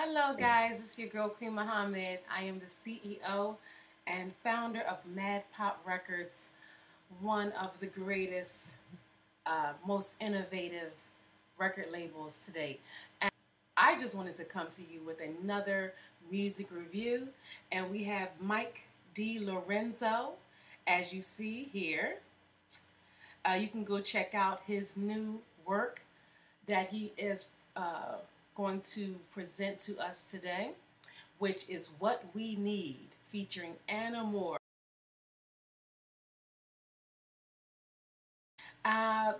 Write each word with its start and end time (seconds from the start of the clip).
Hello, 0.00 0.32
guys. 0.32 0.78
This 0.78 0.92
is 0.92 0.98
your 1.00 1.08
girl, 1.08 1.28
Queen 1.28 1.56
Muhammad. 1.56 2.20
I 2.32 2.44
am 2.44 2.60
the 2.60 2.66
CEO 2.66 3.56
and 4.06 4.32
founder 4.44 4.82
of 4.82 4.98
Mad 5.12 5.42
Pop 5.52 5.82
Records, 5.84 6.50
one 7.20 7.50
of 7.60 7.72
the 7.80 7.86
greatest, 7.86 8.74
uh, 9.44 9.72
most 9.84 10.14
innovative 10.20 10.92
record 11.58 11.86
labels 11.90 12.40
today. 12.46 12.78
And 13.20 13.32
I 13.76 13.98
just 13.98 14.14
wanted 14.14 14.36
to 14.36 14.44
come 14.44 14.68
to 14.76 14.82
you 14.82 15.00
with 15.04 15.18
another 15.20 15.94
music 16.30 16.68
review. 16.70 17.26
And 17.72 17.90
we 17.90 18.04
have 18.04 18.28
Mike 18.40 18.82
Di 19.16 19.40
Lorenzo, 19.40 20.34
as 20.86 21.12
you 21.12 21.20
see 21.20 21.70
here. 21.72 22.18
Uh, 23.44 23.54
you 23.54 23.66
can 23.66 23.82
go 23.82 24.00
check 24.00 24.32
out 24.32 24.60
his 24.64 24.96
new 24.96 25.40
work 25.66 26.02
that 26.68 26.88
he 26.88 27.12
is 27.18 27.46
uh, 27.74 28.18
going 28.58 28.80
to 28.80 29.14
present 29.32 29.78
to 29.78 29.96
us 29.98 30.24
today, 30.24 30.72
which 31.38 31.62
is 31.68 31.90
What 32.00 32.24
We 32.34 32.56
Need, 32.56 33.06
featuring 33.30 33.74
Anna 33.88 34.24
Moore. 34.24 34.58
Uh, 38.84 39.34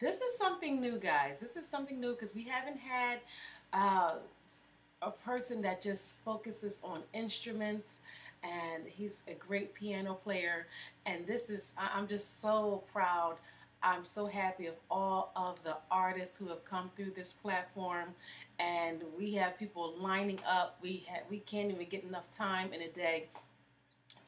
this 0.00 0.20
is 0.20 0.36
something 0.36 0.80
new, 0.80 0.98
guys. 0.98 1.38
This 1.38 1.56
is 1.56 1.64
something 1.64 2.00
new 2.00 2.10
because 2.10 2.34
we 2.34 2.42
haven't 2.42 2.78
had 2.78 3.20
uh, 3.72 4.14
a 5.00 5.10
person 5.12 5.62
that 5.62 5.80
just 5.80 6.18
focuses 6.24 6.80
on 6.82 7.02
instruments 7.12 7.98
and 8.42 8.82
he's 8.84 9.22
a 9.28 9.34
great 9.34 9.74
piano 9.74 10.14
player. 10.14 10.66
And 11.06 11.24
this 11.24 11.50
is, 11.50 11.72
I'm 11.78 12.08
just 12.08 12.40
so 12.40 12.82
proud. 12.92 13.36
I'm 13.84 14.04
so 14.06 14.26
happy 14.26 14.66
of 14.66 14.76
all 14.90 15.30
of 15.36 15.62
the 15.62 15.76
artists 15.90 16.36
who 16.38 16.48
have 16.48 16.64
come 16.64 16.90
through 16.96 17.12
this 17.14 17.34
platform, 17.34 18.14
and 18.58 19.02
we 19.16 19.34
have 19.34 19.58
people 19.58 19.94
lining 20.00 20.40
up. 20.48 20.78
We 20.80 21.06
we 21.30 21.40
can't 21.40 21.70
even 21.70 21.86
get 21.86 22.02
enough 22.02 22.34
time 22.34 22.72
in 22.72 22.80
a 22.80 22.88
day 22.88 23.28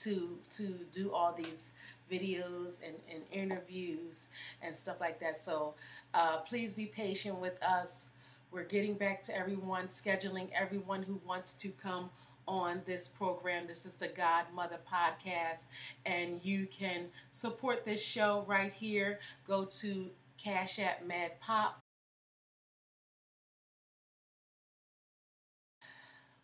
to 0.01 0.39
to 0.51 0.79
do 0.93 1.11
all 1.13 1.33
these 1.33 1.73
videos 2.13 2.81
and, 2.85 2.95
and 3.11 3.23
interviews 3.33 4.29
and 4.63 4.77
stuff 4.77 5.01
like 5.01 5.19
that. 5.21 5.41
So 5.41 5.75
uh, 6.13 6.39
please 6.39 6.75
be 6.75 6.87
patient 6.87 7.37
with 7.37 7.61
us. 7.63 8.11
We're 8.51 8.65
getting 8.65 8.95
back 8.95 9.25
to 9.25 9.37
everyone, 9.37 9.89
scheduling 9.89 10.49
everyone 10.55 11.03
who 11.03 11.19
wants 11.27 11.55
to 11.55 11.69
come 11.71 12.11
on 12.49 12.83
this 12.87 13.09
program. 13.09 13.67
This 13.67 13.85
is 13.85 13.95
the 13.95 14.09
Godmother 14.09 14.79
Podcast, 14.91 15.67
and 16.05 16.41
you 16.43 16.67
can 16.67 17.07
support 17.31 17.85
this 17.85 18.03
show 18.03 18.45
right 18.47 18.73
here. 18.73 19.19
Go 19.47 19.65
to 19.81 20.11
Cash 20.39 20.79
App 20.79 21.05
Mad 21.05 21.33
Pop. 21.41 21.81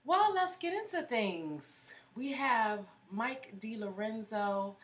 Well, 0.05 0.35
let's 0.35 0.57
get 0.57 0.75
into 0.75 1.03
things. 1.03 1.95
We 2.17 2.33
have 2.33 2.81
Mike 3.11 3.55
Di 3.61 3.77
Lorenzo. 3.77 4.77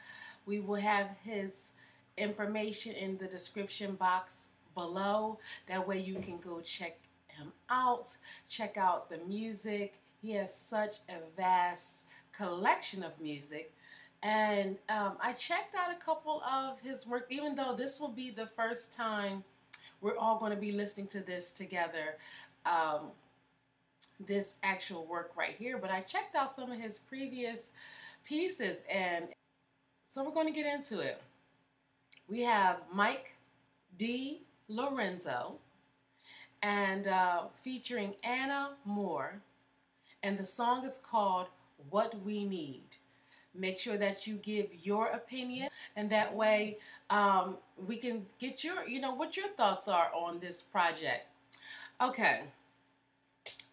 We 0.47 0.61
will 0.61 0.81
have 0.81 1.09
his 1.25 1.73
information 2.17 2.95
in 2.95 3.19
the 3.19 3.27
description 3.27 3.97
box 3.97 4.47
below. 4.75 5.39
That 5.67 5.87
way 5.87 5.99
you 5.99 6.15
can 6.21 6.39
go 6.39 6.61
check 6.61 6.99
him 7.27 7.53
out, 7.69 8.17
check 8.49 8.77
out 8.77 9.11
the 9.11 9.19
music 9.27 9.95
he 10.21 10.33
has 10.33 10.55
such 10.55 10.97
a 11.09 11.15
vast 11.37 12.05
collection 12.33 13.03
of 13.03 13.13
music. 13.21 13.73
And 14.23 14.77
um, 14.89 15.17
I 15.23 15.33
checked 15.33 15.75
out 15.75 15.95
a 15.95 16.05
couple 16.05 16.43
of 16.43 16.81
his 16.81 17.07
work, 17.07 17.27
even 17.31 17.55
though 17.55 17.75
this 17.77 18.01
will 18.01 18.09
be 18.09 18.31
the 18.31 18.47
first 18.47 18.93
time 18.93 19.45
we're 20.01 20.17
all 20.17 20.39
going 20.39 20.53
to 20.53 20.59
be 20.59 20.73
listening 20.73 21.09
to 21.09 21.21
this 21.21 21.53
together. 21.53 22.17
Um, 22.67 23.11
this 24.27 24.57
actual 24.63 25.07
work 25.07 25.33
right 25.37 25.55
here, 25.57 25.79
but 25.79 25.91
I 25.91 26.01
checked 26.01 26.35
out 26.35 26.51
some 26.51 26.73
of 26.73 26.81
his 26.81 26.99
previous 26.99 27.71
pieces, 28.25 28.85
and 28.93 29.27
so 30.11 30.25
we're 30.25 30.33
going 30.33 30.49
to 30.49 30.53
get 30.53 30.67
into 30.67 31.01
it. 31.01 31.23
We 32.28 32.41
have 32.41 32.78
Mike 32.93 33.37
Di 33.97 34.43
Lorenzo, 34.69 35.55
and 36.62 37.07
uh, 37.07 37.45
featuring 37.62 38.15
Anna 38.25 38.71
Moore, 38.84 39.41
and 40.23 40.39
the 40.39 40.45
song 40.45 40.84
is 40.84 40.99
called 40.99 41.47
What 41.91 42.21
We 42.23 42.45
Need. 42.45 42.84
Make 43.55 43.79
sure 43.79 43.97
that 43.97 44.27
you 44.27 44.34
give 44.37 44.67
your 44.83 45.09
opinion, 45.09 45.69
and 45.97 46.11
that 46.11 46.34
way 46.34 46.79
um, 47.11 47.56
we 47.87 47.97
can 47.97 48.27
get 48.39 48.62
your, 48.62 48.87
you 48.87 49.01
know, 49.01 49.15
what 49.15 49.37
your 49.37 49.49
thoughts 49.49 49.89
are 49.89 50.11
on 50.15 50.39
this 50.39 50.62
project. 50.62 51.27
Okay, 52.01 52.43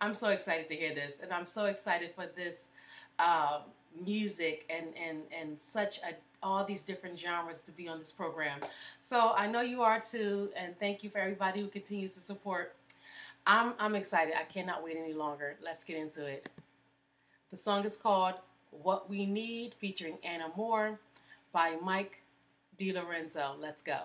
I'm 0.01 0.15
so 0.15 0.29
excited 0.29 0.67
to 0.69 0.75
hear 0.75 0.95
this, 0.95 1.19
and 1.21 1.31
I'm 1.31 1.45
so 1.47 1.65
excited 1.65 2.11
for 2.15 2.25
this 2.35 2.67
uh, 3.19 3.61
music 4.03 4.65
and 4.69 4.87
and 5.01 5.19
and 5.37 5.59
such 5.59 5.99
a 5.99 6.15
all 6.43 6.63
these 6.63 6.83
different 6.83 7.19
genres 7.19 7.61
to 7.61 7.71
be 7.71 7.87
on 7.87 7.97
this 7.97 8.11
program. 8.11 8.59
So 9.01 9.33
I 9.35 9.47
know 9.47 9.61
you 9.61 9.81
are 9.81 9.99
too, 9.99 10.49
and 10.55 10.77
thank 10.79 11.03
you 11.03 11.09
for 11.09 11.17
everybody 11.17 11.59
who 11.61 11.67
continues 11.67 12.13
to 12.13 12.19
support 12.19 12.75
I'm 13.47 13.73
I'm 13.79 13.95
excited. 13.95 14.33
I 14.39 14.43
cannot 14.43 14.83
wait 14.83 14.97
any 14.97 15.13
longer. 15.13 15.57
Let's 15.63 15.83
get 15.83 15.97
into 15.97 16.25
it. 16.25 16.49
The 17.51 17.57
song 17.57 17.85
is 17.85 17.95
called 17.95 18.35
What 18.71 19.09
We 19.09 19.25
Need 19.25 19.75
featuring 19.75 20.17
Anna 20.23 20.51
Moore 20.55 20.99
by 21.53 21.75
Mike 21.81 22.21
Di 22.77 22.91
Lorenzo. 22.91 23.55
Let's 23.59 23.81
go. 23.81 23.99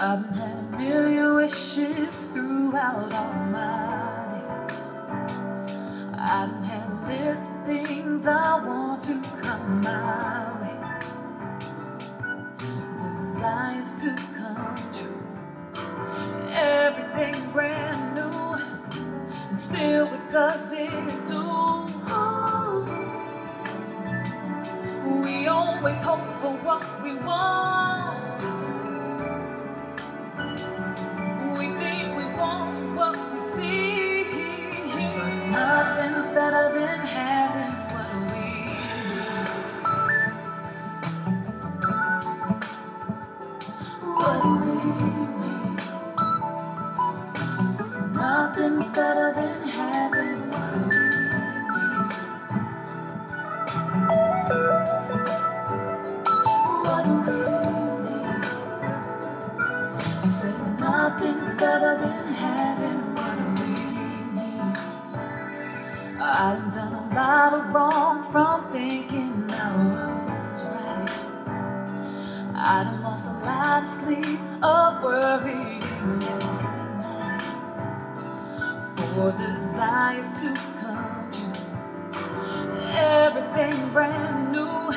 I've 0.00 0.24
had 0.36 0.58
a 0.58 0.78
million 0.78 1.34
wishes 1.36 2.26
throughout 2.28 3.12
all 3.12 3.34
my 3.50 4.26
days. 4.30 4.78
I've 6.14 6.64
had 6.64 6.90
a 6.90 7.06
list 7.06 7.42
of 7.42 7.66
things 7.66 8.26
I 8.26 8.66
want 8.66 9.02
to 9.02 9.20
come 9.42 9.80
my 9.82 10.60
way. 10.62 10.80
Desires 12.98 14.02
to 14.02 14.14
come 14.38 14.76
true. 14.92 15.40
Everything 16.50 17.52
brand 17.52 18.14
new. 18.14 18.30
And 19.50 19.60
still 19.60 20.06
it 20.14 20.30
do? 20.30 20.77
Sleep 74.00 74.40
of 74.62 75.02
worry. 75.02 75.80
for 79.18 79.32
desires 79.32 80.30
to 80.40 80.54
come. 80.78 81.30
Everything 82.94 83.92
brand 83.92 84.52
new, 84.52 84.92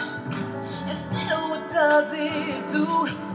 and 0.87 0.97
still, 0.97 1.49
what 1.49 1.71
does 1.71 2.13
it 2.13 2.67
do? 2.67 3.30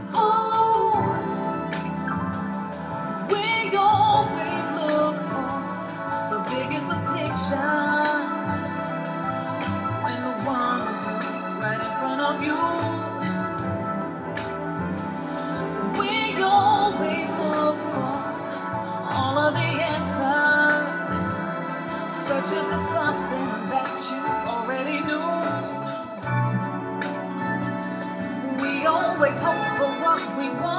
to 22.49 22.79
something 22.93 23.47
that 23.71 23.91
you 24.09 24.23
already 24.47 24.99
knew. 25.07 25.27
We 28.61 28.85
always 28.85 29.41
hope 29.41 29.77
for 29.77 29.91
what 30.01 30.37
we 30.37 30.49
want. 30.61 30.76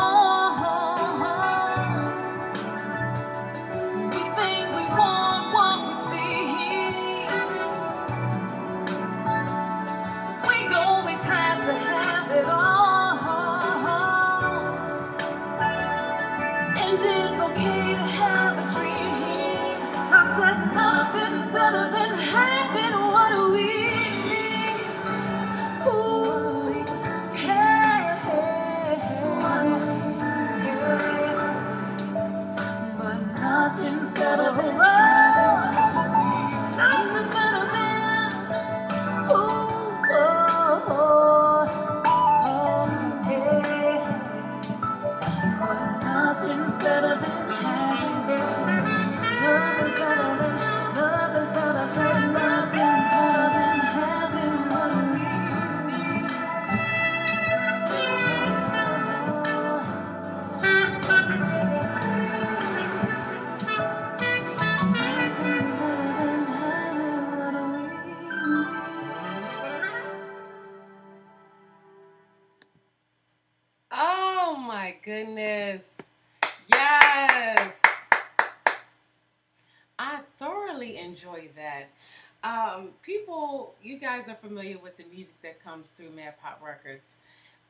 Goodness. 75.08 75.80
Yes. 76.70 77.72
I 79.98 80.20
thoroughly 80.38 80.98
enjoy 80.98 81.48
that. 81.56 81.88
Um, 82.44 82.90
people, 83.00 83.72
you 83.82 83.98
guys 83.98 84.28
are 84.28 84.34
familiar 84.34 84.76
with 84.76 84.98
the 84.98 85.04
music 85.10 85.34
that 85.40 85.64
comes 85.64 85.88
through 85.88 86.10
Mad 86.10 86.34
Pop 86.42 86.60
Records. 86.62 87.06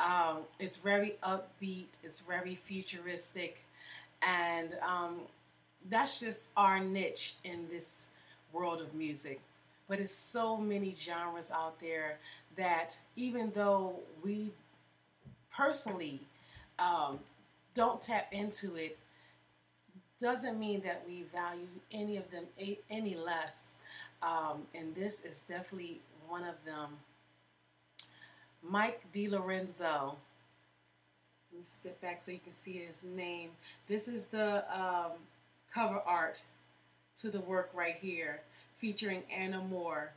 Um, 0.01 0.39
it's 0.59 0.79
very 0.79 1.15
upbeat, 1.23 1.87
it's 2.03 2.19
very 2.19 2.57
futuristic, 2.57 3.59
and 4.21 4.71
um, 4.85 5.21
that's 5.89 6.19
just 6.19 6.47
our 6.57 6.81
niche 6.81 7.37
in 7.45 7.69
this 7.71 8.07
world 8.53 8.81
of 8.81 8.93
music. 8.95 9.41
But 9.87 10.01
it's 10.01 10.11
so 10.11 10.57
many 10.57 10.93
genres 11.01 11.53
out 11.53 11.81
there 11.81 12.19
that 12.57 12.97
even 13.15 13.53
though 13.55 13.95
we 14.25 14.51
personally 15.53 16.19
um, 16.79 17.19
don't 17.79 18.01
tap 18.01 18.27
into 18.33 18.75
it 18.75 18.99
doesn't 20.21 20.59
mean 20.59 20.81
that 20.81 21.05
we 21.07 21.25
value 21.33 21.69
any 21.93 22.17
of 22.17 22.29
them 22.33 22.45
any 22.91 23.15
less. 23.15 23.75
Um, 24.21 24.63
and 24.75 24.93
this 24.97 25.25
is 25.25 25.43
definitely 25.43 26.01
one 26.27 26.43
of 26.43 26.57
them. 26.67 26.89
Mike 28.65 29.05
Di 29.13 29.29
Lorenzo. 29.29 30.17
Let 31.53 31.59
me 31.61 31.65
step 31.65 32.01
back 32.01 32.21
so 32.21 32.33
you 32.33 32.41
can 32.43 32.53
see 32.53 32.83
his 32.85 33.05
name. 33.05 33.51
This 33.87 34.09
is 34.09 34.27
the 34.27 34.65
um, 34.77 35.13
cover 35.73 36.03
art 36.05 36.43
to 37.19 37.31
the 37.31 37.41
work 37.43 37.71
right 37.73 37.95
here, 38.01 38.41
featuring 38.79 39.23
Anna 39.33 39.63
Moore. 39.63 40.11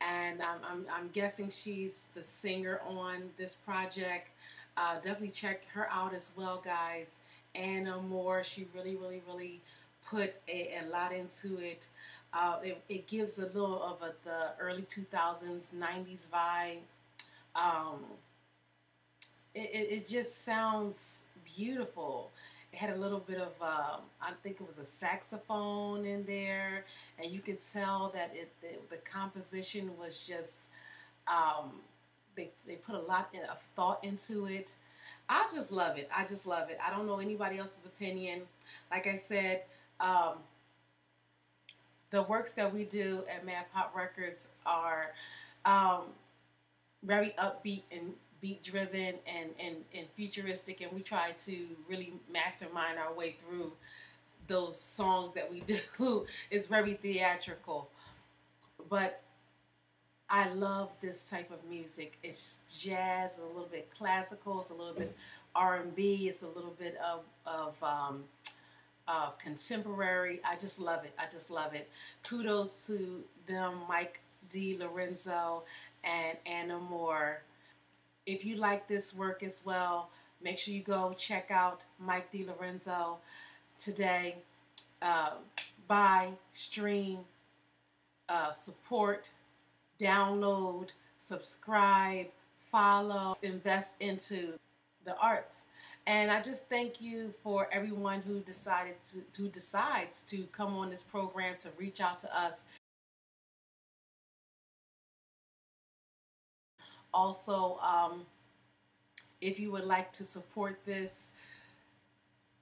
And 0.00 0.40
I'm, 0.40 0.60
I'm, 0.66 0.86
I'm 0.90 1.10
guessing 1.12 1.50
she's 1.50 2.06
the 2.14 2.24
singer 2.24 2.80
on 2.88 3.24
this 3.36 3.54
project. 3.54 4.30
Uh, 4.76 4.96
definitely 4.96 5.30
check 5.30 5.62
her 5.72 5.88
out 5.90 6.14
as 6.14 6.32
well, 6.36 6.60
guys. 6.64 7.16
Anna 7.54 8.00
Moore, 8.02 8.44
she 8.44 8.66
really, 8.74 8.96
really, 8.96 9.22
really 9.26 9.60
put 10.08 10.34
a, 10.48 10.78
a 10.82 10.88
lot 10.90 11.12
into 11.12 11.58
it. 11.58 11.86
Uh, 12.32 12.58
it. 12.62 12.82
It 12.88 13.06
gives 13.06 13.38
a 13.38 13.46
little 13.46 13.82
of 13.82 14.02
a, 14.02 14.12
the 14.24 14.50
early 14.60 14.82
2000s, 14.82 15.74
90s 15.74 16.26
vibe. 16.32 16.80
Um, 17.54 18.04
it, 19.54 19.88
it, 19.90 20.08
just 20.08 20.44
sounds 20.44 21.22
beautiful. 21.56 22.30
It 22.72 22.76
had 22.76 22.90
a 22.90 22.96
little 22.96 23.20
bit 23.20 23.38
of, 23.38 23.54
um, 23.62 24.02
I 24.20 24.32
think 24.42 24.60
it 24.60 24.66
was 24.66 24.76
a 24.76 24.84
saxophone 24.84 26.04
in 26.04 26.26
there, 26.26 26.84
and 27.18 27.32
you 27.32 27.40
could 27.40 27.58
tell 27.72 28.10
that 28.14 28.32
it 28.34 28.52
the, 28.60 28.96
the 28.96 29.00
composition 29.02 29.90
was 29.98 30.18
just, 30.18 30.66
um, 31.26 31.72
they, 32.36 32.50
they 32.66 32.76
put 32.76 32.94
a 32.94 33.00
lot 33.00 33.30
of 33.50 33.58
thought 33.74 34.04
into 34.04 34.46
it. 34.46 34.72
I 35.28 35.48
just 35.52 35.72
love 35.72 35.98
it. 35.98 36.08
I 36.14 36.24
just 36.24 36.46
love 36.46 36.70
it. 36.70 36.78
I 36.84 36.90
don't 36.90 37.06
know 37.06 37.18
anybody 37.18 37.58
else's 37.58 37.86
opinion. 37.86 38.42
Like 38.90 39.06
I 39.06 39.16
said, 39.16 39.62
um, 39.98 40.34
the 42.10 42.22
works 42.22 42.52
that 42.52 42.72
we 42.72 42.84
do 42.84 43.24
at 43.34 43.44
Mad 43.44 43.64
Pop 43.74 43.94
Records 43.96 44.48
are 44.64 45.12
um, 45.64 46.02
very 47.02 47.34
upbeat 47.38 47.82
and 47.90 48.12
beat 48.40 48.62
driven 48.62 49.14
and, 49.26 49.50
and, 49.58 49.76
and 49.94 50.06
futuristic, 50.14 50.80
and 50.80 50.92
we 50.92 51.00
try 51.00 51.32
to 51.46 51.56
really 51.88 52.12
mastermind 52.32 52.98
our 52.98 53.12
way 53.12 53.36
through 53.40 53.72
those 54.46 54.80
songs 54.80 55.32
that 55.32 55.50
we 55.50 55.60
do. 55.98 56.26
it's 56.50 56.68
very 56.68 56.94
theatrical, 56.94 57.88
but 58.88 59.22
I 60.28 60.48
love 60.54 60.90
this 61.00 61.28
type 61.28 61.50
of 61.50 61.58
music. 61.68 62.18
It's 62.22 62.60
jazz, 62.78 63.38
a 63.38 63.46
little 63.46 63.68
bit 63.70 63.88
classical, 63.96 64.60
it's 64.60 64.70
a 64.70 64.74
little 64.74 64.94
bit 64.94 65.16
R 65.54 65.76
and 65.76 65.94
B, 65.94 66.28
it's 66.28 66.42
a 66.42 66.48
little 66.48 66.74
bit 66.78 66.96
of 66.96 67.20
of 67.46 67.74
um, 67.82 68.24
uh, 69.06 69.30
contemporary. 69.30 70.40
I 70.44 70.56
just 70.56 70.80
love 70.80 71.04
it. 71.04 71.12
I 71.18 71.26
just 71.30 71.50
love 71.50 71.74
it. 71.74 71.88
Kudos 72.24 72.86
to 72.88 73.22
them, 73.46 73.74
Mike 73.88 74.20
Di 74.50 74.76
Lorenzo 74.78 75.62
and 76.02 76.36
Anna 76.44 76.78
Moore. 76.78 77.42
If 78.26 78.44
you 78.44 78.56
like 78.56 78.88
this 78.88 79.14
work 79.14 79.44
as 79.44 79.62
well, 79.64 80.10
make 80.42 80.58
sure 80.58 80.74
you 80.74 80.82
go 80.82 81.14
check 81.16 81.50
out 81.52 81.84
Mike 82.00 82.32
Di 82.32 82.44
Lorenzo 82.44 83.18
today. 83.78 84.36
Uh, 85.00 85.34
buy, 85.86 86.30
stream, 86.52 87.20
uh, 88.28 88.50
support 88.50 89.30
download, 89.98 90.88
subscribe, 91.18 92.26
follow, 92.70 93.34
invest 93.42 93.94
into 94.00 94.52
the 95.04 95.16
arts. 95.18 95.62
And 96.06 96.30
I 96.30 96.40
just 96.40 96.68
thank 96.68 97.00
you 97.00 97.34
for 97.42 97.68
everyone 97.72 98.20
who 98.20 98.40
decided 98.40 98.94
to, 99.10 99.42
who 99.42 99.48
decides 99.48 100.22
to 100.24 100.44
come 100.52 100.76
on 100.76 100.88
this 100.88 101.02
program 101.02 101.54
to 101.60 101.68
reach 101.76 102.00
out 102.00 102.18
to 102.20 102.38
us. 102.38 102.62
Also, 107.12 107.78
um, 107.82 108.22
if 109.40 109.58
you 109.58 109.72
would 109.72 109.84
like 109.84 110.12
to 110.12 110.24
support 110.24 110.78
this 110.86 111.32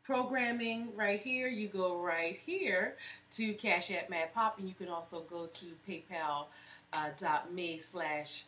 programming 0.05 0.89
right 0.95 1.21
here, 1.21 1.49
you 1.49 1.69
go 1.69 1.99
right 1.99 2.39
here 2.47 2.97
to 3.33 3.53
Cash 3.55 3.91
App 3.91 4.09
Mad 4.09 4.33
Pop, 4.35 4.59
and 4.59 4.69
you 4.69 4.75
can 4.75 4.89
also 4.89 5.21
go 5.23 5.47
to 5.47 5.67
PayPal 5.89 6.47
uh, 6.95 7.09
dot 7.19 7.53
me 7.53 7.79
slash 7.79 8.45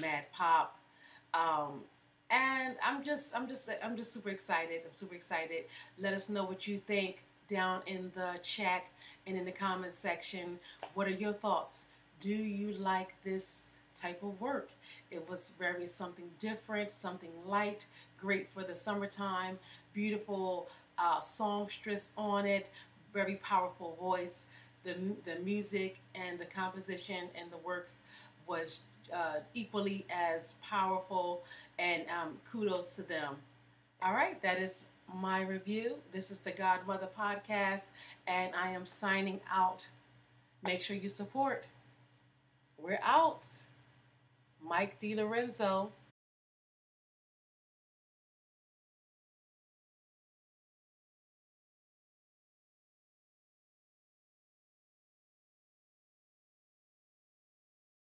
mad 0.00 0.24
pop 0.32 0.78
um, 1.34 1.82
and 2.30 2.76
i'm 2.84 3.04
just 3.04 3.34
i'm 3.34 3.48
just 3.48 3.70
i'm 3.82 3.96
just 3.96 4.12
super 4.12 4.30
excited. 4.30 4.82
I'm 4.84 4.96
super 4.96 5.14
excited. 5.14 5.64
Let 5.98 6.14
us 6.14 6.28
know 6.28 6.44
what 6.44 6.66
you 6.66 6.78
think 6.78 7.22
down 7.48 7.82
in 7.86 8.10
the 8.14 8.38
chat 8.42 8.86
and 9.26 9.36
in 9.36 9.44
the 9.44 9.52
comment 9.52 9.94
section. 9.94 10.58
What 10.94 11.06
are 11.06 11.10
your 11.10 11.32
thoughts? 11.32 11.86
Do 12.20 12.34
you 12.34 12.72
like 12.72 13.14
this 13.24 13.72
type 13.94 14.22
of 14.22 14.40
work? 14.40 14.70
It 15.10 15.28
was 15.28 15.54
very 15.58 15.86
something 15.86 16.28
different 16.38 16.90
something 16.90 17.30
light 17.46 17.86
great 18.18 18.48
for 18.52 18.62
the 18.62 18.74
summertime 18.74 19.58
beautiful 19.92 20.68
uh, 20.98 21.20
songstress 21.20 22.12
on 22.16 22.46
it 22.46 22.70
very 23.12 23.36
powerful 23.36 23.96
voice 24.00 24.44
the, 24.86 24.94
the 25.24 25.40
music 25.40 25.98
and 26.14 26.38
the 26.38 26.46
composition 26.46 27.28
and 27.34 27.50
the 27.50 27.58
works 27.58 28.02
was 28.46 28.80
uh, 29.12 29.40
equally 29.52 30.06
as 30.08 30.54
powerful 30.62 31.44
and 31.78 32.04
um, 32.08 32.36
kudos 32.50 32.94
to 32.94 33.02
them. 33.02 33.34
All 34.00 34.14
right, 34.14 34.40
that 34.42 34.60
is 34.60 34.84
my 35.12 35.42
review. 35.42 35.96
This 36.12 36.30
is 36.30 36.40
the 36.40 36.52
Godmother 36.52 37.08
Podcast, 37.18 37.86
and 38.28 38.54
I 38.54 38.70
am 38.70 38.86
signing 38.86 39.40
out. 39.50 39.86
Make 40.62 40.82
sure 40.82 40.96
you 40.96 41.08
support. 41.08 41.66
We're 42.78 43.00
out. 43.02 43.44
Mike 44.62 44.98
Di 45.00 45.16
Lorenzo. 45.16 45.90